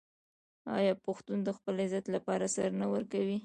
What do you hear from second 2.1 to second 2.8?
لپاره سر